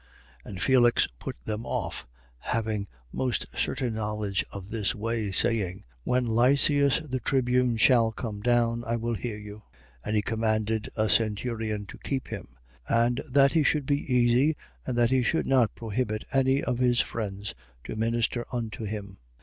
[0.47, 0.49] 24:22.
[0.49, 2.07] And Felix put them off,
[2.39, 8.83] having most certain knowledge of this way, saying: When Lysias the tribune shall come down,
[8.83, 9.57] I will hear you.
[9.57, 9.61] 24:23.
[10.05, 12.47] And he commanded a centurion to keep him:
[12.89, 16.99] and that he should be easy and that he should not prohibit any of his
[17.01, 19.19] friends to minister unto him.